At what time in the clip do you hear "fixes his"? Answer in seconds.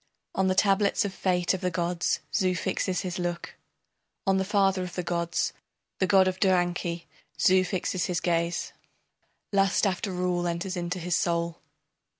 2.55-3.19, 7.63-8.19